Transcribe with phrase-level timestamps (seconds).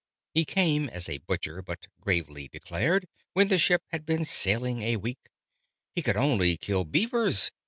[0.33, 4.95] He came as a Butcher: but gravely declared, When the ship had been sailing a
[4.97, 5.29] week,
[5.93, 7.51] He could only kill Beavers.